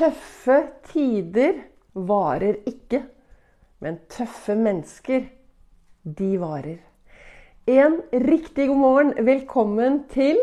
Tøffe 0.00 0.54
tider 0.88 1.58
varer 1.92 2.54
ikke, 2.64 3.02
men 3.84 3.98
tøffe 4.08 4.54
mennesker, 4.56 5.26
de 6.16 6.28
varer. 6.40 6.78
En 7.68 7.98
riktig 8.08 8.70
god 8.70 8.78
morgen. 8.80 9.10
Velkommen 9.26 9.98
til 10.08 10.38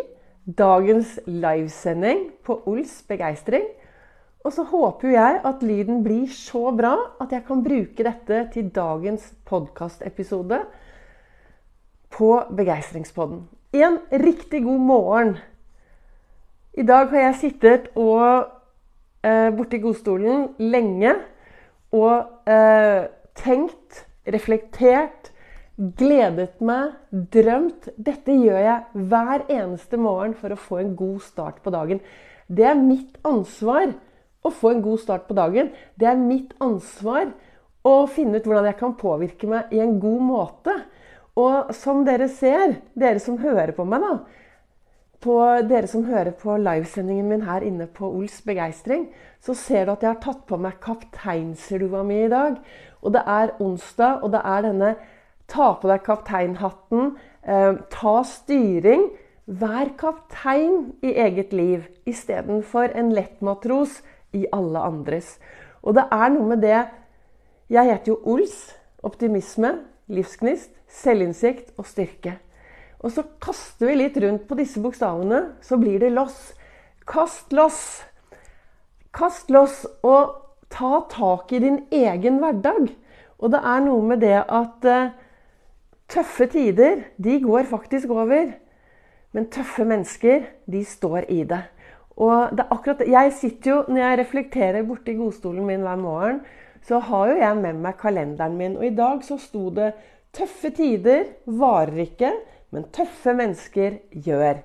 dagens 0.46 1.16
livesending 1.26 2.22
på 2.46 2.60
Ols 2.70 3.00
begeistring. 3.10 3.66
Og 4.46 4.54
så 4.54 4.68
håper 4.70 5.16
jeg 5.16 5.40
at 5.50 5.66
lyden 5.66 6.04
blir 6.06 6.30
så 6.30 6.70
bra 6.78 6.94
at 7.18 7.34
jeg 7.34 7.42
kan 7.48 7.64
bruke 7.66 8.06
dette 8.06 8.44
til 8.54 8.70
dagens 8.76 9.26
podkastepisode 9.50 10.60
på 12.14 12.30
Begeistringspodden. 12.62 13.42
En 13.74 13.98
riktig 14.22 14.62
god 14.70 14.86
morgen. 14.94 15.34
I 16.78 16.86
dag 16.86 17.10
har 17.10 17.26
jeg 17.32 17.42
sittet 17.42 17.90
og 17.98 18.54
eh, 19.26 19.50
borti 19.56 19.80
godstolen 19.82 20.50
lenge 20.60 21.14
og 21.96 22.50
eh, 22.50 23.08
tenkt, 23.38 24.04
reflektert, 24.28 25.32
gledet 25.78 26.58
meg, 26.66 26.96
drømt. 27.12 27.92
Dette 27.96 28.34
gjør 28.34 28.60
jeg 28.66 29.06
hver 29.12 29.46
eneste 29.46 30.00
morgen 30.02 30.34
for 30.38 30.54
å 30.54 30.60
få 30.60 30.82
en 30.82 30.96
god 31.00 31.22
start 31.26 31.62
på 31.64 31.74
dagen. 31.74 32.02
Det 32.48 32.66
er 32.66 32.80
mitt 32.80 33.20
ansvar 33.28 33.94
å 34.46 34.52
få 34.54 34.74
en 34.74 34.84
god 34.86 35.04
start 35.04 35.28
på 35.30 35.38
dagen. 35.38 35.72
Det 36.00 36.10
er 36.10 36.20
mitt 36.20 36.56
ansvar 36.64 37.32
å 37.88 37.96
finne 38.12 38.40
ut 38.40 38.48
hvordan 38.48 38.68
jeg 38.72 38.80
kan 38.80 38.98
påvirke 39.00 39.50
meg 39.50 39.72
i 39.76 39.82
en 39.84 39.98
god 40.02 40.24
måte. 40.28 40.76
Og 41.38 41.70
som 41.78 42.02
dere 42.08 42.28
ser, 42.34 42.80
dere 42.98 43.22
som 43.22 43.38
hører 43.40 43.76
på 43.78 43.86
meg, 43.88 44.02
da 44.02 44.46
på 45.24 45.36
dere 45.68 45.90
som 45.90 46.06
hører 46.06 46.36
på 46.38 46.56
livesendingen 46.62 47.28
min 47.30 47.46
her 47.48 47.66
inne 47.66 47.88
på 47.90 48.10
Ols 48.10 48.40
begeistring, 48.46 49.08
så 49.42 49.56
ser 49.58 49.86
du 49.86 49.94
at 49.94 50.04
jeg 50.04 50.12
har 50.14 50.22
tatt 50.22 50.44
på 50.50 50.60
meg 50.62 50.80
kapteinslua 50.84 52.04
mi 52.06 52.24
i 52.26 52.32
dag. 52.32 52.58
Og 53.02 53.14
det 53.16 53.24
er 53.26 53.56
onsdag, 53.64 54.24
og 54.24 54.34
det 54.34 54.42
er 54.46 54.66
denne 54.68 54.92
ta 55.48 55.72
på 55.80 55.90
deg 55.90 56.04
kapteinhatten, 56.06 57.16
eh, 57.44 57.74
ta 57.90 58.16
styring. 58.24 59.10
Vær 59.48 59.94
kaptein 59.98 60.94
i 61.02 61.14
eget 61.16 61.54
liv 61.54 61.88
istedenfor 62.06 62.92
en 62.96 63.14
lettmatros 63.16 64.02
i 64.34 64.46
alle 64.52 64.80
andres. 64.80 65.40
Og 65.84 65.96
det 65.96 66.04
er 66.12 66.30
noe 66.30 66.48
med 66.48 66.62
det 66.62 66.88
Jeg 67.70 67.84
heter 67.84 68.08
jo 68.14 68.20
Ols. 68.24 68.76
Optimisme, 69.04 69.80
livsgnist, 70.08 70.72
selvinnsikt 70.88 71.74
og 71.78 71.86
styrke. 71.86 72.38
Og 73.06 73.14
så 73.14 73.24
kaster 73.44 73.92
vi 73.92 74.00
litt 74.00 74.18
rundt 74.22 74.48
på 74.50 74.58
disse 74.58 74.82
bokstavene, 74.82 75.44
så 75.62 75.78
blir 75.78 76.00
det 76.02 76.14
loss. 76.16 76.54
Kast 77.08 77.54
loss. 77.54 78.02
Kast 79.14 79.52
loss 79.54 79.84
og 80.06 80.34
ta 80.74 81.04
tak 81.12 81.54
i 81.54 81.62
din 81.64 81.84
egen 81.94 82.42
hverdag. 82.42 82.90
Og 83.38 83.54
det 83.54 83.62
er 83.62 83.84
noe 83.86 84.04
med 84.06 84.22
det 84.26 84.36
at 84.42 84.88
uh, 84.90 85.14
tøffe 86.10 86.50
tider, 86.52 87.06
de 87.22 87.38
går 87.44 87.70
faktisk 87.70 88.12
over. 88.14 88.56
Men 89.36 89.50
tøffe 89.54 89.86
mennesker, 89.86 90.48
de 90.66 90.84
står 90.86 91.30
i 91.30 91.44
det. 91.46 91.62
Og 92.18 92.56
det 92.58 92.64
er 92.64 92.74
akkurat 92.74 93.04
Jeg 93.06 93.34
sitter 93.38 93.72
jo, 93.72 93.82
når 93.88 94.02
jeg 94.02 94.20
reflekterer 94.20 94.88
borti 94.88 95.14
godstolen 95.14 95.66
min 95.68 95.84
hver 95.86 96.00
morgen, 96.02 96.40
så 96.82 97.00
har 97.04 97.30
jo 97.30 97.36
jeg 97.38 97.58
med 97.62 97.82
meg 97.84 97.98
kalenderen 98.00 98.58
min. 98.58 98.78
Og 98.78 98.86
i 98.88 98.96
dag 98.96 99.22
så 99.24 99.38
sto 99.38 99.70
det 99.70 99.94
'Tøffe 100.34 100.70
tider 100.70 101.24
varer 101.46 101.98
ikke, 102.04 102.32
men 102.72 102.90
tøffe 102.94 103.34
mennesker 103.34 104.00
gjør'. 104.12 104.64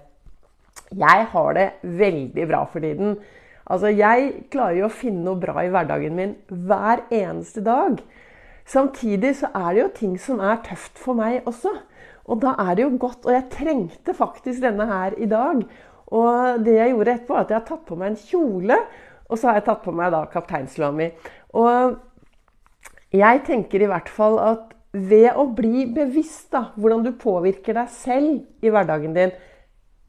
Jeg 0.92 1.26
har 1.32 1.52
det 1.52 1.70
veldig 1.82 2.48
bra 2.48 2.64
for 2.64 2.80
tiden. 2.80 3.18
Altså, 3.66 3.86
Jeg 3.86 4.44
klarer 4.50 4.76
jo 4.76 4.86
å 4.86 4.92
finne 4.92 5.24
noe 5.24 5.40
bra 5.40 5.62
i 5.62 5.70
hverdagen 5.72 6.16
min 6.16 6.34
hver 6.48 7.04
eneste 7.10 7.62
dag. 7.64 8.02
Samtidig 8.66 9.36
så 9.36 9.50
er 9.54 9.74
det 9.74 9.82
jo 9.82 9.88
ting 9.94 10.18
som 10.20 10.40
er 10.40 10.62
tøft 10.64 10.98
for 10.98 11.14
meg 11.14 11.42
også. 11.46 11.72
Og 12.30 12.42
da 12.42 12.54
er 12.58 12.74
det 12.74 12.84
jo 12.84 12.98
godt. 12.98 13.26
Og 13.26 13.32
jeg 13.32 13.50
trengte 13.50 14.14
faktisk 14.14 14.62
denne 14.62 14.86
her 14.86 15.16
i 15.18 15.26
dag. 15.26 15.62
Og 16.12 16.64
det 16.64 16.76
jeg 16.76 16.92
gjorde 16.92 17.14
etterpå, 17.14 17.34
var 17.34 17.44
at 17.46 17.50
jeg 17.50 17.58
har 17.58 17.66
tatt 17.66 17.86
på 17.88 17.98
meg 17.98 18.12
en 18.12 18.20
kjole. 18.20 18.78
Og 19.28 19.38
så 19.38 19.48
har 19.48 19.58
jeg 19.58 19.66
tatt 19.70 19.82
på 19.84 19.94
meg 19.96 20.12
da 20.12 20.24
kapteinslua 20.30 20.90
mi. 20.94 21.08
Og 21.58 21.96
jeg 23.12 23.42
tenker 23.46 23.82
i 23.82 23.90
hvert 23.90 24.08
fall 24.12 24.38
at 24.40 24.71
ved 24.92 25.30
å 25.40 25.46
bli 25.56 25.86
bevisst 25.92 26.50
da, 26.52 26.66
hvordan 26.76 27.04
du 27.06 27.14
påvirker 27.16 27.78
deg 27.78 27.90
selv 27.94 28.64
i 28.64 28.72
hverdagen 28.72 29.16
din 29.16 29.32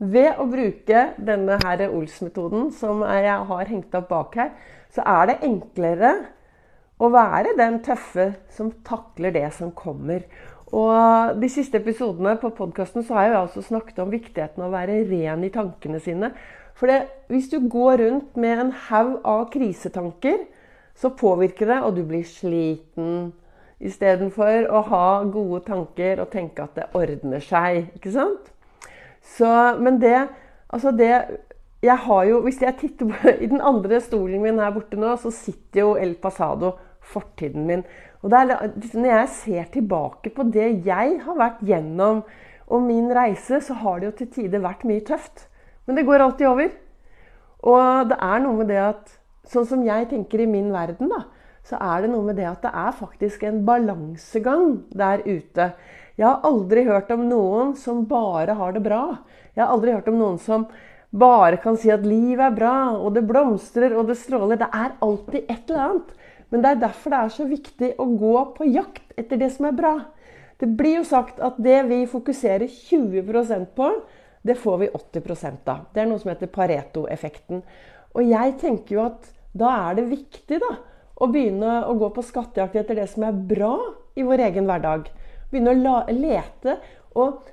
ved 0.03 0.39
å 0.41 0.45
bruke 0.49 1.03
denne 1.23 1.57
her 1.63 1.85
Ols-metoden 1.88 2.71
som 2.75 3.03
jeg 3.07 3.35
har 3.49 3.69
hengt 3.69 3.94
opp 3.95 4.09
bak 4.09 4.33
her, 4.35 4.49
så 4.91 5.05
er 5.07 5.29
det 5.29 5.44
enklere 5.47 6.13
å 6.99 7.09
være 7.13 7.55
den 7.57 7.79
tøffe 7.85 8.33
som 8.53 8.71
takler 8.85 9.33
det 9.35 9.47
som 9.55 9.71
kommer. 9.75 10.25
Og 10.73 11.39
De 11.39 11.50
siste 11.51 11.77
episodene 11.77 12.35
på 12.41 12.51
podkasten 12.57 13.05
har 13.13 13.29
jeg 13.29 13.38
også 13.39 13.63
snakket 13.69 14.01
om 14.03 14.11
viktigheten 14.11 14.63
av 14.63 14.71
å 14.71 14.75
være 14.75 15.03
ren 15.09 15.45
i 15.45 15.51
tankene 15.53 16.01
sine. 16.01 16.31
For 16.73 16.89
det, 16.89 17.05
hvis 17.29 17.51
du 17.51 17.59
går 17.69 18.01
rundt 18.01 18.38
med 18.41 18.59
en 18.59 18.73
haug 18.89 19.19
av 19.29 19.45
krisetanker, 19.53 20.47
så 20.97 21.13
påvirker 21.13 21.69
det, 21.69 21.79
og 21.85 21.95
du 21.97 22.03
blir 22.05 22.25
sliten. 22.25 23.31
Istedenfor 23.83 24.69
å 24.71 24.81
ha 24.88 25.07
gode 25.27 25.63
tanker 25.67 26.21
og 26.23 26.31
tenke 26.31 26.63
at 26.63 26.77
det 26.77 26.89
ordner 26.95 27.44
seg. 27.44 27.89
ikke 27.97 28.13
sant? 28.13 28.53
Så, 29.23 29.49
men 29.79 30.01
det 30.01 30.29
Altså 30.73 30.91
det 30.91 31.11
Jeg 31.83 31.97
har 32.05 32.23
jo 32.25 32.39
Hvis 32.44 32.61
jeg 32.61 32.75
titter 32.79 33.11
på, 33.11 33.29
i 33.44 33.47
den 33.47 33.61
andre 33.61 33.99
stolen 34.01 34.41
min 34.41 34.59
her 34.59 34.71
borte 34.73 34.97
nå, 34.99 35.16
så 35.19 35.31
sitter 35.31 35.83
jo 35.83 35.95
El 35.99 36.16
Pasado, 36.16 36.77
fortiden 37.03 37.67
min. 37.67 37.83
Og 38.23 38.31
er, 38.31 38.71
når 38.94 39.09
jeg 39.09 39.29
ser 39.35 39.63
tilbake 39.73 40.31
på 40.31 40.45
det 40.47 40.85
jeg 40.85 41.17
har 41.25 41.35
vært 41.35 41.59
gjennom, 41.67 42.23
og 42.67 42.81
min 42.81 43.11
reise, 43.11 43.59
så 43.61 43.75
har 43.75 44.00
det 44.00 44.07
jo 44.07 44.13
til 44.21 44.29
tider 44.31 44.63
vært 44.63 44.85
mye 44.88 45.03
tøft. 45.03 45.50
Men 45.85 46.00
det 46.00 46.05
går 46.07 46.23
alltid 46.23 46.47
over. 46.47 46.69
Og 47.67 48.07
det 48.09 48.17
er 48.23 48.39
noe 48.45 48.61
med 48.61 48.71
det 48.71 48.79
at 48.79 49.19
Sånn 49.44 49.65
som 49.67 49.81
jeg 49.83 50.05
tenker 50.07 50.39
i 50.39 50.47
min 50.47 50.69
verden, 50.71 51.09
da, 51.11 51.25
så 51.63 51.79
er 51.79 52.03
det 52.03 52.12
noe 52.12 52.28
med 52.28 52.38
det 52.40 52.47
at 52.50 52.63
det 52.66 52.72
er 52.75 52.96
faktisk 52.97 53.44
en 53.47 53.62
balansegang 53.68 54.81
der 54.91 55.24
ute. 55.24 55.69
Jeg 56.19 56.28
har 56.28 56.44
aldri 56.46 56.84
hørt 56.85 57.12
om 57.16 57.24
noen 57.29 57.72
som 57.79 58.03
bare 58.09 58.57
har 58.59 58.75
det 58.75 58.84
bra. 58.85 59.03
Jeg 59.56 59.63
har 59.63 59.72
aldri 59.74 59.96
hørt 59.96 60.09
om 60.12 60.19
noen 60.19 60.41
som 60.41 60.68
bare 61.13 61.59
kan 61.62 61.78
si 61.78 61.91
at 61.94 62.06
livet 62.06 62.44
er 62.46 62.57
bra, 62.57 62.75
og 62.97 63.13
det 63.16 63.25
blomstrer 63.29 63.94
og 63.96 64.09
det 64.09 64.18
stråler. 64.19 64.59
Det 64.59 64.69
er 64.69 64.96
alltid 65.06 65.40
et 65.44 65.69
eller 65.69 65.85
annet. 65.88 66.13
Men 66.50 66.62
det 66.62 66.69
er 66.69 66.81
derfor 66.84 67.13
det 67.13 67.22
er 67.22 67.34
så 67.34 67.47
viktig 67.50 67.91
å 68.01 68.06
gå 68.18 68.34
på 68.57 68.68
jakt 68.69 69.16
etter 69.18 69.40
det 69.41 69.50
som 69.56 69.69
er 69.69 69.78
bra. 69.78 69.94
Det 70.62 70.69
blir 70.78 71.00
jo 71.00 71.07
sagt 71.07 71.41
at 71.44 71.57
det 71.62 71.80
vi 71.90 72.03
fokuserer 72.09 72.69
20% 72.69 73.72
på, 73.78 73.90
det 74.44 74.59
får 74.59 74.78
vi 74.81 74.90
80% 74.94 75.72
av. 75.72 75.85
Det 75.94 76.03
er 76.03 76.09
noe 76.09 76.22
som 76.22 76.30
heter 76.34 76.51
Pareto-effekten. 76.51 77.63
Og 78.13 78.28
jeg 78.28 78.57
tenker 78.62 78.97
jo 78.97 79.06
at 79.07 79.30
da 79.53 79.72
er 79.90 79.97
det 79.97 80.09
viktig 80.12 80.59
da, 80.62 80.75
å 81.22 81.29
begynne 81.29 81.81
å 81.88 81.96
gå 82.00 82.09
på 82.13 82.24
skattejakt 82.25 82.78
etter 82.79 82.97
det 82.97 83.07
som 83.12 83.25
er 83.28 83.44
bra 83.53 83.75
i 84.18 84.25
vår 84.25 84.47
egen 84.50 84.69
hverdag. 84.69 85.09
Begynne 85.51 85.75
å 85.94 86.00
lete 86.09 86.79
og 87.13 87.44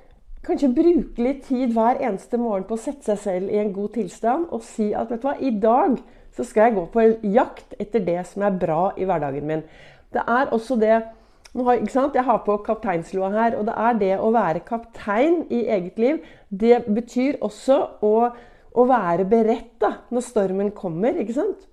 kanskje 0.45 0.71
bruke 0.73 1.21
litt 1.21 1.43
tid 1.45 1.75
hver 1.75 2.01
eneste 2.01 2.39
morgen 2.41 2.65
på 2.69 2.77
å 2.77 2.81
sette 2.81 3.05
seg 3.11 3.21
selv 3.21 3.53
i 3.53 3.59
en 3.61 3.73
god 3.75 3.93
tilstand 3.97 4.49
og 4.49 4.65
si 4.65 4.89
at 4.97 5.11
vet 5.11 5.21
du 5.21 5.29
hva, 5.29 5.37
i 5.37 5.53
dag 5.53 5.99
så 6.35 6.45
skal 6.47 6.69
jeg 6.69 6.77
gå 6.77 6.85
på 6.93 7.07
jakt 7.35 7.75
etter 7.79 8.03
det 8.05 8.21
som 8.29 8.45
er 8.47 8.57
bra 8.57 8.83
i 8.97 9.05
hverdagen 9.05 9.47
min. 9.47 9.65
Det 10.11 10.23
er 10.27 10.53
også 10.55 10.77
det 10.79 10.95
har, 10.95 12.13
Jeg 12.15 12.23
har 12.23 12.37
på 12.45 12.57
kapteinslua 12.63 13.29
her, 13.29 13.57
og 13.59 13.65
det 13.67 13.73
er 13.75 13.93
det 13.99 14.13
å 14.19 14.31
være 14.31 14.63
kaptein 14.63 15.45
i 15.49 15.65
eget 15.67 15.99
liv. 15.99 16.21
Det 16.49 16.85
betyr 16.87 17.41
også 17.41 17.77
å, 18.01 18.31
å 18.71 18.85
være 18.87 19.25
beredt 19.25 19.75
da, 19.79 19.97
når 20.09 20.21
stormen 20.21 20.71
kommer, 20.71 21.19
ikke 21.19 21.35
sant? 21.35 21.67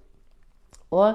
Og 0.91 1.15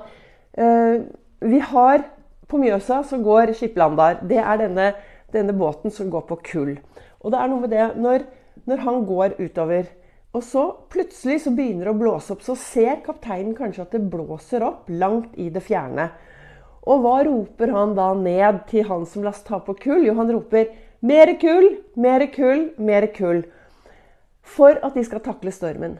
vi 0.53 1.59
har 1.59 2.03
på 2.47 2.59
Mjøsa 2.61 3.01
så 3.07 3.17
går 3.23 3.53
Skiplandar. 3.57 4.19
Det 4.21 4.37
er 4.37 4.59
denne, 4.61 4.91
denne, 5.33 5.55
båten 5.57 5.91
som 5.91 6.11
går 6.13 6.27
på 6.29 6.39
kull. 6.51 6.75
Og 7.23 7.33
det 7.33 7.39
er 7.39 7.49
noe 7.49 7.63
med 7.63 7.73
det 7.73 7.87
når, 7.97 8.25
når, 8.69 8.83
han 8.85 9.05
går 9.09 9.37
utover, 9.39 9.87
og 10.33 10.43
så 10.45 10.65
plutselig 10.93 11.43
så 11.43 11.53
begynner 11.55 11.87
det 11.87 11.93
å 11.93 11.97
blåse 11.97 12.33
opp, 12.33 12.43
så 12.45 12.55
ser 12.57 13.01
kapteinen 13.05 13.55
kanskje 13.57 13.85
at 13.85 13.95
det 13.95 14.03
blåser 14.11 14.65
opp 14.65 14.89
langt 14.89 15.33
i 15.39 15.49
det 15.53 15.63
fjerne. 15.65 16.09
Og 16.83 17.01
hva 17.01 17.19
roper 17.23 17.71
han 17.71 17.93
da 17.95 18.11
ned 18.17 18.65
til 18.69 18.85
han 18.89 19.05
som 19.07 19.23
tar 19.23 19.61
på 19.63 19.77
kull? 19.79 20.05
Jo, 20.05 20.17
han 20.19 20.31
roper 20.33 20.73
'Mere 21.03 21.35
kull, 21.35 21.83
mere 21.97 22.27
kull, 22.31 22.69
mere 22.77 23.07
kull'. 23.11 23.43
For 24.41 24.79
at 24.83 24.93
de 24.93 25.03
skal 25.03 25.19
takle 25.19 25.51
stormen. 25.51 25.99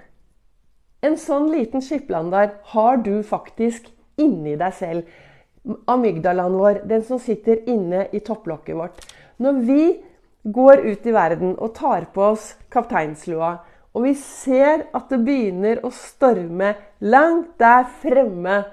En 1.04 1.18
sånn 1.20 1.50
liten 1.52 1.82
skiplandar 1.84 2.54
har 2.72 2.98
du 3.04 3.24
faktisk 3.24 3.90
inni 4.18 4.56
deg 4.60 4.74
selv 4.74 5.83
amygdalaen 5.88 6.57
vår, 6.60 6.81
den 6.88 7.04
som 7.07 7.19
sitter 7.19 7.63
inne 7.69 8.07
i 8.12 8.19
topplokket 8.19 8.75
vårt. 8.75 9.06
Når 9.39 9.62
vi 9.63 9.83
går 10.44 10.83
ut 10.86 11.06
i 11.07 11.13
verden 11.15 11.54
og 11.56 11.74
tar 11.77 12.10
på 12.13 12.25
oss 12.33 12.50
kapteinslua 12.74 13.54
og 13.94 14.07
vi 14.07 14.13
ser 14.18 14.88
at 14.98 15.12
det 15.12 15.19
begynner 15.21 15.83
å 15.86 15.92
storme 15.94 16.71
langt 17.06 17.54
der 17.62 17.86
fremme, 18.01 18.63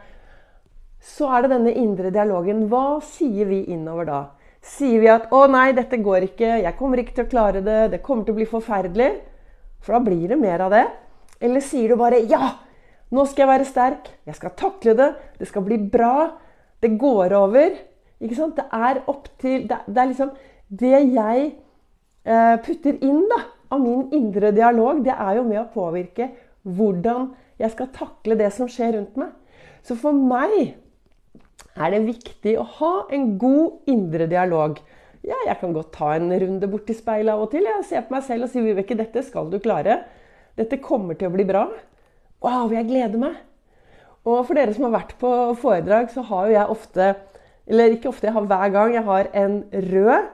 så 1.00 1.28
er 1.36 1.44
det 1.44 1.50
denne 1.52 1.74
indre 1.76 2.12
dialogen. 2.12 2.66
Hva 2.72 3.00
sier 3.04 3.48
vi 3.48 3.66
innover 3.72 4.08
da? 4.08 4.20
Sier 4.60 5.00
vi 5.00 5.08
at 5.08 5.28
'Å 5.30 5.46
nei, 5.48 5.72
dette 5.72 5.96
går 5.96 6.24
ikke. 6.28 6.62
Jeg 6.64 6.76
kommer 6.76 6.98
ikke 6.98 7.14
til 7.14 7.24
å 7.24 7.30
klare 7.30 7.60
det. 7.64 7.90
Det 7.90 8.02
kommer 8.02 8.24
til 8.24 8.32
å 8.32 8.40
bli 8.40 8.46
forferdelig.' 8.46 9.20
For 9.80 9.92
da 9.92 10.00
blir 10.00 10.28
det 10.28 10.38
mer 10.38 10.60
av 10.60 10.70
det. 10.70 10.86
Eller 11.40 11.60
sier 11.60 11.88
du 11.88 11.96
bare 11.96 12.20
'Ja, 12.20 12.56
nå 13.10 13.24
skal 13.26 13.44
jeg 13.44 13.52
være 13.52 13.68
sterk. 13.68 14.10
Jeg 14.26 14.38
skal 14.38 14.56
takle 14.58 14.96
det. 14.98 15.08
Det 15.38 15.48
skal 15.50 15.64
bli 15.66 15.78
bra. 15.78 16.30
Det 16.82 16.96
går 16.98 17.34
over.' 17.36 17.78
Ikke 18.20 18.36
sant? 18.36 18.56
Det 18.56 18.66
er 18.72 19.00
opp 19.08 19.28
til 19.40 19.66
Det, 19.68 19.78
det 19.88 19.96
er 19.96 20.10
liksom 20.10 20.30
Det 20.68 20.90
jeg 21.14 21.52
eh, 22.26 22.56
putter 22.60 22.98
inn, 23.00 23.24
da 23.30 23.40
av 23.70 23.80
min 23.80 24.08
indre 24.14 24.50
dialog, 24.54 25.02
det 25.04 25.14
er 25.14 25.38
jo 25.38 25.46
med 25.46 25.60
å 25.62 25.70
påvirke 25.72 26.30
hvordan 26.66 27.30
jeg 27.60 27.72
skal 27.74 27.90
takle 27.94 28.36
det 28.40 28.50
som 28.54 28.68
skjer 28.70 28.96
rundt 28.96 29.18
meg. 29.20 29.30
Så 29.86 29.96
for 29.98 30.16
meg 30.16 30.74
er 31.76 31.92
det 31.94 32.00
viktig 32.08 32.56
å 32.58 32.66
ha 32.80 32.94
en 33.14 33.36
god 33.40 33.90
indre 33.90 34.26
dialog. 34.30 34.80
Ja, 35.24 35.36
jeg 35.46 35.58
kan 35.60 35.74
godt 35.76 35.92
ta 35.94 36.14
en 36.16 36.32
runde 36.32 36.68
bort 36.70 36.86
til 36.88 36.96
speilet 36.96 37.32
av 37.34 37.44
og 37.44 37.52
til. 37.52 37.68
Jeg 37.68 37.86
ser 37.88 38.06
på 38.06 38.16
meg 38.16 38.24
selv 38.26 38.46
og 38.46 38.52
sier 38.52 38.64
Vibeke, 38.64 38.96
dette 38.98 39.22
skal 39.24 39.50
du 39.52 39.58
klare. 39.62 40.00
Dette 40.58 40.80
kommer 40.82 41.16
til 41.16 41.30
å 41.30 41.34
bli 41.34 41.46
bra. 41.48 41.66
Wow, 42.40 42.70
jeg 42.72 42.86
gleder 42.88 43.20
meg. 43.20 43.34
Og 44.24 44.46
for 44.48 44.56
dere 44.56 44.72
som 44.72 44.86
har 44.86 44.94
vært 44.94 45.18
på 45.20 45.30
foredrag, 45.60 46.06
så 46.12 46.24
har 46.24 46.46
jo 46.48 46.54
jeg 46.54 46.72
ofte 46.72 47.08
Eller 47.70 47.92
ikke 47.94 48.08
ofte, 48.10 48.26
jeg 48.26 48.34
har 48.34 48.46
hver 48.48 48.70
gang 48.74 48.94
jeg 48.96 49.04
har 49.06 49.28
en 49.36 49.60
rød, 49.70 50.30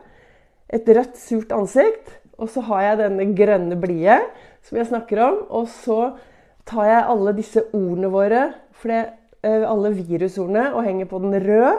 et 0.72 0.86
rødt, 0.88 1.18
surt 1.20 1.50
ansikt. 1.52 2.14
Og 2.38 2.48
så 2.48 2.62
har 2.64 2.80
jeg 2.84 3.00
denne 3.02 3.26
grønne 3.36 3.76
blide 3.76 4.20
som 4.64 4.78
jeg 4.78 4.88
snakker 4.88 5.20
om. 5.20 5.36
Og 5.50 5.66
så 5.68 6.14
tar 6.64 6.86
jeg 6.88 7.10
alle 7.10 7.34
disse 7.36 7.66
ordene 7.76 8.08
våre, 8.14 8.40
det, 8.88 9.02
eh, 9.42 9.66
alle 9.68 9.92
virusordene, 9.98 10.70
og 10.72 10.86
henger 10.86 11.10
på 11.10 11.20
den 11.26 11.36
røde. 11.44 11.74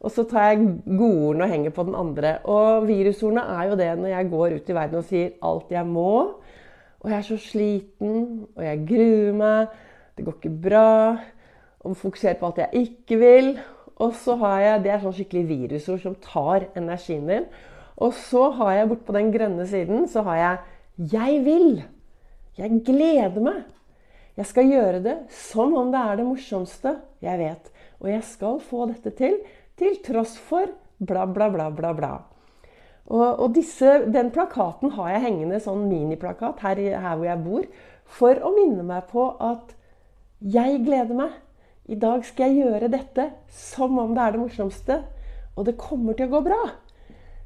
Og 0.00 0.12
så 0.12 0.26
tar 0.28 0.50
jeg 0.50 0.76
godordene 0.84 1.46
og 1.46 1.54
henger 1.54 1.70
på 1.70 1.86
den 1.88 1.94
andre. 1.94 2.36
Og 2.44 2.86
virusordene 2.90 3.46
er 3.56 3.70
jo 3.70 3.80
det 3.80 3.90
når 3.98 4.12
jeg 4.12 4.30
går 4.30 4.58
ut 4.58 4.68
i 4.68 4.76
verden 4.82 5.00
og 5.00 5.08
sier 5.08 5.30
alt 5.40 5.72
jeg 5.72 5.86
må. 5.86 6.12
Og 7.00 7.10
jeg 7.10 7.18
er 7.18 7.26
så 7.26 7.38
sliten, 7.38 8.46
og 8.56 8.62
jeg 8.64 8.84
gruer 8.88 9.34
meg, 9.38 9.74
det 10.16 10.24
går 10.26 10.38
ikke 10.38 10.54
bra. 10.68 10.92
Og 11.86 11.96
fokuserer 11.96 12.38
på 12.38 12.48
alt 12.48 12.62
jeg 12.64 12.84
ikke 12.86 13.18
vil. 13.20 13.52
Og 14.02 14.14
så 14.14 14.34
har 14.38 14.60
jeg 14.60 14.82
Det 14.82 14.90
er 14.92 15.02
sånn 15.02 15.14
skikkelig 15.14 15.44
virusord 15.48 16.02
som 16.02 16.16
tar 16.22 16.68
energien 16.78 17.26
din. 17.30 17.46
Og 17.98 18.14
så 18.14 18.50
har 18.54 18.72
jeg 18.76 18.90
bortpå 18.90 19.14
den 19.14 19.32
grønne 19.34 19.66
siden 19.66 20.06
så 20.08 20.22
har 20.22 20.36
jeg 20.36 20.58
'Jeg 20.98 21.44
vil'. 21.44 21.82
Jeg 22.58 22.82
gleder 22.84 23.40
meg. 23.40 23.64
Jeg 24.36 24.46
skal 24.46 24.70
gjøre 24.70 25.02
det 25.02 25.16
som 25.30 25.74
om 25.74 25.92
det 25.92 26.00
er 26.00 26.16
det 26.16 26.26
morsomste 26.26 26.96
jeg 27.22 27.38
vet. 27.38 27.70
Og 28.00 28.10
jeg 28.10 28.24
skal 28.24 28.60
få 28.60 28.86
dette 28.86 29.10
til, 29.10 29.38
til 29.76 29.96
tross 30.04 30.38
for 30.38 30.66
bla, 30.98 31.24
bla, 31.26 31.48
bla, 31.48 31.70
bla, 31.70 31.92
bla. 31.92 32.12
Og, 33.08 33.40
og 33.40 33.54
disse, 33.56 34.04
den 34.12 34.30
plakaten 34.34 34.92
har 34.98 35.14
jeg 35.14 35.24
hengende, 35.24 35.60
sånn 35.64 35.86
miniplakat, 35.88 36.60
her, 36.64 36.80
her 37.00 37.14
hvor 37.16 37.28
jeg 37.28 37.44
bor, 37.44 37.68
for 38.18 38.40
å 38.44 38.52
minne 38.56 38.84
meg 38.84 39.08
på 39.12 39.30
at 39.44 39.72
jeg 40.44 40.82
gleder 40.84 41.16
meg. 41.16 41.36
I 41.88 41.96
dag 41.96 42.24
skal 42.28 42.52
jeg 42.52 42.66
gjøre 42.66 42.90
dette 42.92 43.30
som 43.48 43.96
om 44.00 44.12
det 44.16 44.24
er 44.24 44.34
det 44.34 44.42
morsomste. 44.42 44.98
Og 45.56 45.64
det 45.66 45.78
kommer 45.80 46.14
til 46.14 46.28
å 46.28 46.36
gå 46.36 46.42
bra. 46.46 46.60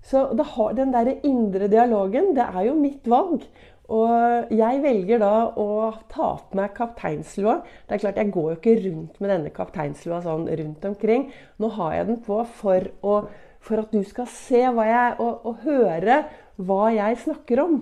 Så 0.03 0.25
har, 0.35 0.73
den 0.75 0.91
der 0.93 1.13
indre 1.23 1.69
dialogen, 1.71 2.33
det 2.35 2.45
er 2.45 2.67
jo 2.67 2.75
mitt 2.75 3.07
valg. 3.09 3.47
Og 3.93 4.51
jeg 4.55 4.81
velger 4.83 5.21
da 5.23 5.35
å 5.59 5.93
ta 6.11 6.33
på 6.49 6.59
meg 6.59 6.75
kapteinslua. 6.77 7.61
Det 7.87 7.97
er 7.97 8.03
klart, 8.03 8.19
Jeg 8.19 8.33
går 8.35 8.51
jo 8.51 8.59
ikke 8.59 8.77
rundt 8.83 9.21
med 9.21 9.31
denne 9.31 9.55
kapteinslua 9.55 10.23
sånn 10.25 10.49
rundt 10.49 10.85
omkring. 10.85 11.31
Nå 11.59 11.71
har 11.79 11.95
jeg 11.95 12.07
den 12.09 12.21
på 12.25 12.41
for, 12.59 12.89
å, 13.03 13.15
for 13.63 13.83
at 13.83 13.95
du 13.95 14.03
skal 14.07 14.27
se 14.31 14.61
jeg, 14.65 15.15
og, 15.19 15.47
og, 15.47 15.63
høre 15.63 16.23
hva 16.59 16.91
jeg 16.95 17.19
snakker 17.23 17.63
om. 17.63 17.81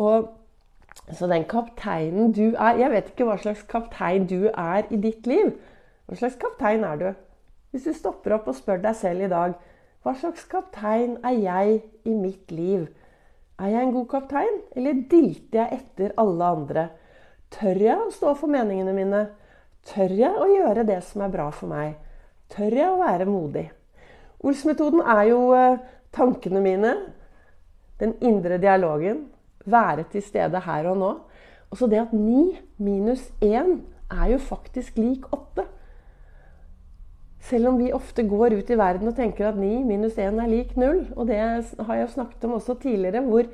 Og, 0.00 0.28
så 1.14 1.28
den 1.30 1.44
kapteinen 1.48 2.32
du 2.36 2.56
er 2.58 2.78
Jeg 2.80 2.90
vet 2.90 3.06
ikke 3.12 3.24
hva 3.28 3.36
slags 3.40 3.62
kaptein 3.70 4.26
du 4.28 4.48
er 4.50 4.88
i 4.90 4.98
ditt 5.00 5.26
liv. 5.26 5.54
Hva 6.08 6.18
slags 6.18 6.36
kaptein 6.40 6.84
er 6.84 7.00
du? 7.00 7.08
Hvis 7.70 7.86
du 7.86 7.92
stopper 7.96 8.34
opp 8.38 8.48
og 8.48 8.56
spør 8.56 8.80
deg 8.82 8.96
selv 8.96 9.24
i 9.24 9.30
dag 9.30 9.54
hva 10.04 10.14
slags 10.16 10.44
kaptein 10.48 11.18
er 11.26 11.36
jeg 11.36 11.80
i 12.06 12.14
mitt 12.16 12.52
liv? 12.54 12.86
Er 13.58 13.72
jeg 13.72 13.82
en 13.88 13.92
god 13.92 14.06
kaptein, 14.12 14.60
eller 14.78 15.00
dilter 15.10 15.58
jeg 15.58 15.80
etter 15.80 16.14
alle 16.22 16.50
andre? 16.54 16.84
Tør 17.52 17.80
jeg 17.82 18.04
å 18.04 18.12
stå 18.14 18.34
for 18.38 18.52
meningene 18.52 18.94
mine? 18.94 19.24
Tør 19.88 20.14
jeg 20.14 20.32
å 20.32 20.46
gjøre 20.48 20.86
det 20.88 21.00
som 21.04 21.24
er 21.26 21.32
bra 21.34 21.48
for 21.52 21.68
meg? 21.72 21.98
Tør 22.52 22.78
jeg 22.78 22.88
å 22.88 23.00
være 23.00 23.26
modig? 23.28 23.66
Ols-metoden 24.44 25.02
er 25.02 25.24
jo 25.32 25.40
eh, 25.56 25.80
tankene 26.14 26.62
mine, 26.62 26.94
den 27.98 28.14
indre 28.22 28.60
dialogen, 28.62 29.26
være 29.66 30.06
til 30.12 30.22
stede 30.22 30.60
her 30.64 30.86
og 30.90 31.00
nå. 31.00 31.14
Og 31.68 31.80
så 31.80 31.88
det 31.90 32.00
at 32.00 32.14
9 32.14 32.58
minus 32.78 33.26
1 33.44 33.74
er 34.10 34.30
jo 34.32 34.38
faktisk 34.38 34.96
lik 34.98 35.26
8. 35.34 35.66
Selv 37.48 37.70
om 37.70 37.78
vi 37.80 37.92
ofte 37.92 38.24
går 38.28 38.56
ut 38.58 38.70
i 38.70 38.78
verden 38.78 39.10
og 39.10 39.16
tenker 39.16 39.50
at 39.50 39.58
9 39.58 39.82
minus 39.88 40.18
1 40.18 40.40
er 40.40 40.50
lik 40.50 40.76
0. 40.76 41.06
Og 41.16 41.28
det 41.28 41.38
har 41.38 41.94
jeg 41.94 42.14
snakket 42.14 42.44
om 42.44 42.56
også 42.58 42.78
tidligere, 42.82 43.24
hvor 43.26 43.48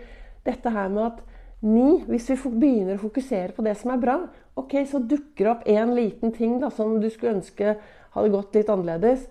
dette 0.47 0.71
her 0.71 0.89
med 0.89 1.07
at 1.13 1.23
9 1.65 2.05
Hvis 2.11 2.27
vi 2.29 2.37
begynner 2.61 2.99
å 2.99 3.01
fokusere 3.07 3.55
på 3.57 3.63
det 3.65 3.73
som 3.81 3.95
er 3.95 4.01
bra, 4.03 4.19
ok, 4.61 4.75
så 4.85 4.99
dukker 5.01 5.47
det 5.47 5.49
opp 5.49 5.63
en 5.73 5.95
liten 5.97 6.33
ting 6.37 6.59
da, 6.61 6.69
som 6.69 6.99
du 7.01 7.07
skulle 7.09 7.39
ønske 7.39 7.79
hadde 8.13 8.33
gått 8.35 8.59
litt 8.59 8.69
annerledes. 8.69 9.25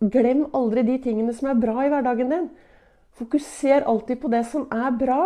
Glem 0.00 0.46
aldri 0.56 0.80
de 0.86 0.96
tingene 1.04 1.32
som 1.36 1.50
er 1.50 1.58
bra 1.60 1.82
i 1.84 1.90
hverdagen 1.92 2.30
din. 2.32 2.48
Fokuser 3.20 3.84
alltid 3.84 4.22
på 4.22 4.30
det 4.32 4.46
som 4.48 4.64
er 4.72 4.94
bra. 4.96 5.24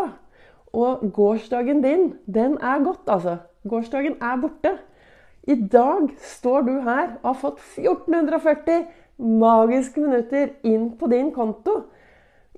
Og 0.74 1.04
gårsdagen 1.14 1.82
din, 1.84 2.16
den 2.26 2.56
er 2.58 2.82
godt, 2.82 3.06
altså. 3.06 3.36
Gårsdagen 3.70 4.16
er 4.18 4.40
borte. 4.42 4.72
I 5.46 5.54
dag 5.54 6.08
står 6.18 6.66
du 6.66 6.72
her 6.82 7.14
og 7.20 7.28
har 7.28 7.38
fått 7.38 7.62
1440 7.78 8.86
magiske 9.22 10.02
minutter 10.02 10.56
inn 10.66 10.90
på 10.98 11.06
din 11.12 11.30
konto. 11.30 11.84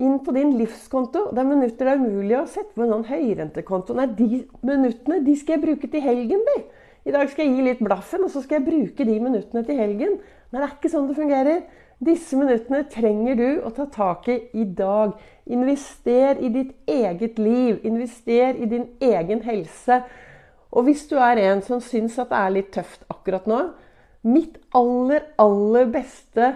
Inn 0.00 0.18
på 0.24 0.32
din 0.32 0.56
livskonto. 0.56 1.30
Det 1.36 1.42
er 1.42 1.50
minutter 1.50 1.84
det 1.84 1.92
er 1.92 2.00
umulig 2.00 2.36
å 2.38 2.46
sette 2.48 2.72
på 2.72 2.86
en 2.86 2.94
sånn 2.94 3.08
høyrentekonto. 3.10 3.96
Nei, 3.96 4.08
de 4.16 4.44
minuttene 4.64 5.20
de 5.24 5.36
skal 5.36 5.58
jeg 5.58 5.66
bruke 5.66 5.92
til 5.92 6.04
helgen, 6.04 6.44
de. 6.48 6.62
I 7.06 7.14
dag 7.14 7.28
skal 7.28 7.44
jeg 7.44 7.58
gi 7.58 7.64
litt 7.68 7.84
blaffen, 7.84 8.24
og 8.24 8.32
så 8.32 8.40
skal 8.42 8.62
jeg 8.62 8.66
bruke 8.70 9.04
de 9.04 9.18
minuttene 9.20 9.62
til 9.68 9.78
helgen. 9.78 10.16
Men 10.48 10.62
det 10.62 10.68
er 10.70 10.78
ikke 10.78 10.92
sånn 10.92 11.10
det 11.10 11.18
fungerer. 11.18 11.66
Disse 11.98 12.36
minuttene 12.36 12.82
trenger 12.92 13.38
du 13.38 13.46
å 13.64 13.70
ta 13.72 13.86
tak 13.88 14.28
i 14.28 14.36
i 14.52 14.66
dag. 14.68 15.14
Invester 15.48 16.36
i 16.44 16.50
ditt 16.52 16.74
eget 16.90 17.38
liv. 17.40 17.80
Invester 17.88 18.56
i 18.56 18.68
din 18.68 18.90
egen 19.00 19.40
helse. 19.46 20.02
Og 20.76 20.84
hvis 20.84 21.06
du 21.08 21.16
er 21.16 21.40
en 21.40 21.62
som 21.64 21.80
syns 21.80 22.18
at 22.20 22.28
det 22.32 22.40
er 22.42 22.52
litt 22.52 22.72
tøft 22.74 23.06
akkurat 23.08 23.46
nå 23.48 23.60
Mitt 24.26 24.56
aller, 24.74 25.22
aller 25.38 25.86
beste, 25.86 26.48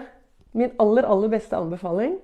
min 0.51 0.73
aller, 0.83 1.05
aller 1.07 1.31
beste 1.31 1.55
anbefaling 1.55 2.17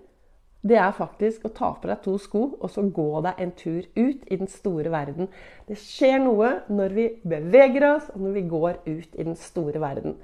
det 0.65 0.77
er 0.81 0.95
faktisk 0.95 1.45
å 1.45 1.53
ta 1.53 1.69
på 1.77 1.87
deg 1.89 2.01
to 2.03 2.15
sko 2.21 2.41
og 2.57 2.71
så 2.73 2.81
gå 2.93 3.21
deg 3.25 3.39
en 3.43 3.53
tur 3.57 3.83
ut 3.95 4.25
i 4.25 4.39
den 4.39 4.49
store 4.51 4.91
verden. 4.91 5.29
Det 5.67 5.77
skjer 5.79 6.17
noe 6.23 6.49
når 6.67 6.95
vi 6.97 7.07
beveger 7.23 7.85
oss, 7.91 8.09
og 8.15 8.25
når 8.25 8.35
vi 8.39 8.43
går 8.49 8.79
ut 8.87 9.13
i 9.13 9.27
den 9.27 9.37
store 9.37 9.81
verden. 9.83 10.17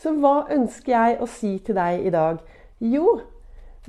Så 0.00 0.14
hva 0.16 0.46
ønsker 0.52 0.94
jeg 0.94 1.18
å 1.20 1.28
si 1.28 1.56
til 1.64 1.76
deg 1.76 2.06
i 2.06 2.14
dag? 2.14 2.38
Jo, 2.80 3.18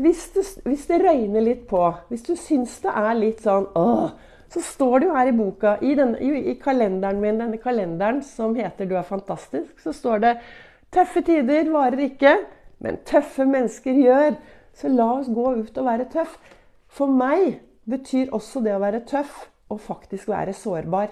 hvis, 0.01 0.25
du, 0.33 0.41
hvis 0.65 0.87
det 0.89 0.99
røyner 1.03 1.45
litt 1.45 1.63
på, 1.69 1.83
hvis 2.09 2.25
du 2.27 2.33
syns 2.39 2.79
det 2.83 2.91
er 2.91 3.13
litt 3.19 3.43
sånn 3.45 3.69
åh, 3.77 4.11
så 4.51 4.63
står 4.63 4.99
det 4.99 5.07
jo 5.07 5.15
her 5.15 5.29
i 5.29 5.35
boka, 5.35 5.75
i, 5.79 5.93
denne, 5.95 6.19
i, 6.19 6.55
kalenderen 6.59 7.21
min, 7.23 7.39
denne 7.39 7.59
kalenderen 7.61 8.19
som 8.25 8.55
heter 8.57 8.85
'Du 8.85 8.97
er 8.99 9.07
fantastisk', 9.07 9.79
så 9.83 9.93
står 9.95 10.17
det 10.19 10.33
'Tøffe 10.91 11.21
tider 11.21 11.71
varer 11.71 12.03
ikke, 12.09 12.35
men 12.79 12.97
tøffe 13.05 13.45
mennesker 13.45 13.93
gjør'. 13.95 14.35
Så 14.73 14.91
la 14.91 15.07
oss 15.19 15.29
gå 15.31 15.47
ut 15.59 15.77
og 15.77 15.87
være 15.87 16.09
tøff. 16.11 16.37
For 16.91 17.07
meg 17.07 17.61
betyr 17.89 18.31
også 18.35 18.61
det 18.63 18.75
å 18.75 18.83
være 18.83 19.03
tøff 19.07 19.47
å 19.71 19.77
faktisk 19.79 20.29
være 20.31 20.53
sårbar. 20.55 21.11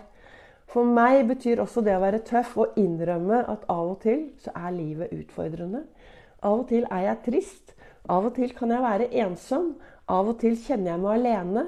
For 0.70 0.86
meg 0.86 1.24
betyr 1.30 1.62
også 1.64 1.82
det 1.86 1.96
å 1.98 2.04
være 2.04 2.22
tøff 2.28 2.58
å 2.60 2.68
innrømme 2.78 3.42
at 3.50 3.66
av 3.72 3.96
og 3.96 4.02
til 4.04 4.28
så 4.44 4.54
er 4.54 4.76
livet 4.76 5.14
utfordrende. 5.16 5.86
Av 6.46 6.62
og 6.62 6.68
til 6.70 6.86
er 6.88 7.08
jeg 7.08 7.24
trist. 7.26 7.74
Av 8.10 8.26
og 8.26 8.36
til 8.38 8.54
kan 8.58 8.72
jeg 8.74 8.86
være 8.86 9.10
ensom. 9.24 9.72
Av 10.10 10.30
og 10.30 10.38
til 10.42 10.58
kjenner 10.60 10.94
jeg 10.94 11.02
meg 11.04 11.16
alene. 11.18 11.66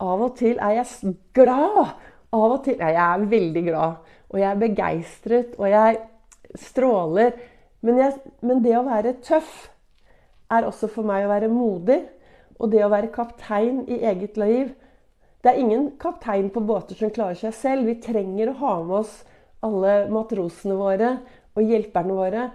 Av 0.00 0.22
og 0.24 0.36
til 0.38 0.60
er 0.64 0.78
jeg 0.78 1.14
glad. 1.36 1.94
Av 2.32 2.54
og 2.54 2.62
til 2.64 2.80
ja, 2.80 2.90
Jeg 2.94 3.04
er 3.04 3.28
veldig 3.30 3.64
glad. 3.68 4.14
Og 4.28 4.40
jeg 4.40 4.48
er 4.50 4.60
begeistret, 4.60 5.54
og 5.58 5.70
jeg 5.70 6.00
stråler. 6.56 7.36
Men, 7.80 8.00
jeg, 8.00 8.34
men 8.40 8.64
det 8.64 8.74
å 8.76 8.84
være 8.88 9.16
tøff 9.24 9.68
er 10.50 10.66
også 10.68 10.88
for 10.92 11.06
meg 11.08 11.26
å 11.26 11.32
være 11.32 11.50
modig. 11.52 12.02
Og 12.58 12.72
det 12.72 12.82
å 12.84 12.90
være 12.92 13.12
kaptein 13.14 13.84
i 13.88 14.02
eget 14.04 14.38
liv, 14.40 14.74
Det 15.38 15.52
er 15.52 15.60
ingen 15.62 15.92
kaptein 16.02 16.48
på 16.50 16.60
båter 16.66 16.98
som 16.98 17.12
klarer 17.14 17.38
seg 17.38 17.52
selv. 17.54 17.86
Vi 17.86 18.00
trenger 18.02 18.50
å 18.50 18.56
ha 18.58 18.72
med 18.82 18.96
oss 18.96 19.12
alle 19.62 20.08
matrosene 20.10 20.74
våre 20.74 21.12
og 21.54 21.62
hjelperne 21.62 22.16
våre. 22.18 22.48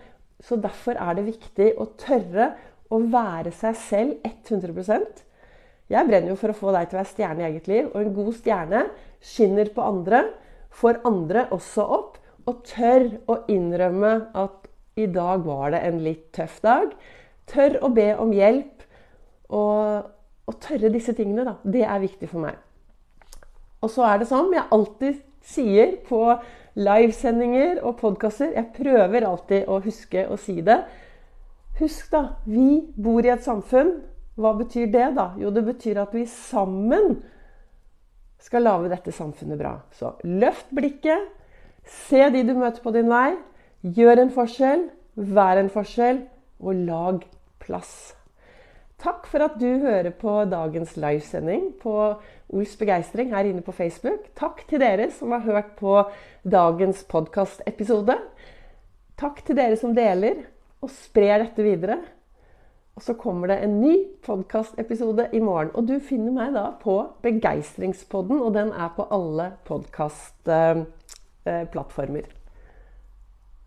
Så 0.43 0.57
derfor 0.59 0.99
er 0.99 1.15
det 1.15 1.23
viktig 1.29 1.69
å 1.79 1.87
tørre 1.95 2.49
å 2.91 2.99
være 2.99 3.53
seg 3.55 3.79
selv 3.79 4.27
100% 4.27 5.23
Jeg 5.87 6.07
brenner 6.09 6.33
jo 6.33 6.37
for 6.39 6.51
å 6.51 6.57
få 6.57 6.75
deg 6.75 6.89
til 6.89 6.97
å 6.97 7.01
være 7.01 7.13
stjerne 7.13 7.43
i 7.43 7.47
eget 7.47 7.71
liv. 7.71 7.87
Og 7.93 8.01
en 8.01 8.13
god 8.19 8.35
stjerne 8.35 8.83
skinner 9.23 9.71
på 9.71 9.87
andre, 9.87 10.23
får 10.75 11.01
andre 11.07 11.47
også 11.55 11.87
opp. 11.87 12.19
Og 12.43 12.63
tør 12.67 13.07
å 13.31 13.39
innrømme 13.47 14.13
at 14.35 14.67
i 14.99 15.07
dag 15.07 15.43
var 15.47 15.71
det 15.71 15.85
en 15.87 16.03
litt 16.03 16.33
tøff 16.35 16.59
dag. 16.63 16.91
Tør 17.49 17.79
å 17.83 17.89
be 17.93 18.09
om 18.19 18.31
hjelp. 18.35 18.85
Og, 19.53 20.09
og 20.47 20.59
tørre 20.63 20.91
disse 20.93 21.15
tingene, 21.17 21.45
da. 21.47 21.57
Det 21.63 21.83
er 21.85 22.03
viktig 22.03 22.29
for 22.31 22.45
meg. 22.45 22.57
Og 23.83 23.91
så 23.91 24.05
er 24.07 24.21
det 24.21 24.29
sånn 24.29 24.53
jeg 24.55 24.69
alltid 24.71 25.21
sier 25.43 25.97
på 26.07 26.21
livesendinger 26.79 27.81
og 27.83 27.97
podkaster 27.99 28.53
Jeg 28.55 28.71
prøver 28.77 29.25
alltid 29.27 29.67
å 29.67 29.81
huske 29.83 30.23
å 30.31 30.37
si 30.39 30.61
det. 30.65 30.79
Husk, 31.79 32.09
da. 32.13 32.39
Vi 32.47 32.83
bor 32.95 33.25
i 33.25 33.33
et 33.33 33.45
samfunn. 33.45 33.97
Hva 34.39 34.53
betyr 34.57 34.89
det, 34.93 35.11
da? 35.17 35.33
Jo, 35.37 35.51
det 35.53 35.65
betyr 35.67 35.99
at 36.01 36.13
vi 36.15 36.25
sammen 36.29 37.19
skal 38.43 38.65
lage 38.65 38.91
dette 38.91 39.13
samfunnet 39.15 39.59
bra. 39.59 39.77
Så 39.93 40.15
løft 40.25 40.71
blikket. 40.73 41.29
Se 42.07 42.23
de 42.31 42.43
du 42.47 42.53
møter 42.55 42.81
på 42.83 42.93
din 42.95 43.11
vei. 43.11 43.35
Gjør 43.83 44.23
en 44.23 44.33
forskjell. 44.33 44.87
Vær 45.13 45.59
en 45.61 45.71
forskjell. 45.71 46.23
Og 46.63 46.85
lag 46.87 47.23
plass. 47.63 48.13
Takk 49.03 49.25
for 49.27 49.43
at 49.43 49.57
du 49.59 49.67
hører 49.83 50.13
på 50.15 50.31
dagens 50.47 50.93
livesending 50.95 51.73
på 51.81 51.93
Ols 52.53 52.77
begeistring 52.79 53.33
her 53.33 53.43
inne 53.49 53.61
på 53.65 53.73
Facebook. 53.75 54.29
Takk 54.39 54.61
til 54.69 54.79
dere 54.79 55.09
som 55.11 55.31
har 55.35 55.43
hørt 55.43 55.73
på 55.79 55.97
dagens 56.47 57.03
podkastepisode. 57.11 58.15
Takk 59.19 59.43
til 59.43 59.55
dere 59.59 59.75
som 59.79 59.95
deler 59.97 60.35
og 60.83 60.89
sprer 60.93 61.39
dette 61.43 61.63
videre. 61.65 61.97
Og 62.95 63.01
så 63.01 63.13
kommer 63.17 63.47
det 63.49 63.63
en 63.63 63.81
ny 63.81 64.05
podkastepisode 64.23 65.29
i 65.33 65.39
morgen. 65.41 65.71
Og 65.73 65.87
du 65.89 65.99
finner 65.99 66.31
meg 66.31 66.53
da 66.55 66.71
på 66.79 67.07
Begeistringspodden, 67.25 68.39
og 68.39 68.53
den 68.55 68.71
er 68.71 68.89
på 68.95 69.03
alle 69.11 69.51
podkastplattformer. 69.65 72.42